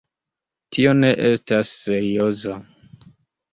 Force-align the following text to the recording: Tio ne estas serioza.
Tio 0.77 0.93
ne 1.01 1.11
estas 1.29 1.75
serioza. 1.83 2.59